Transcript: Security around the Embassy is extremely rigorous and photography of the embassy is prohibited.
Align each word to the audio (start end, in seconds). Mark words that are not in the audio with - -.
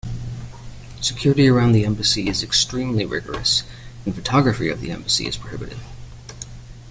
Security 0.99 1.47
around 1.47 1.73
the 1.73 1.85
Embassy 1.85 2.27
is 2.27 2.41
extremely 2.41 3.05
rigorous 3.05 3.61
and 4.03 4.15
photography 4.15 4.67
of 4.67 4.81
the 4.81 4.89
embassy 4.89 5.27
is 5.27 5.37
prohibited. 5.37 5.77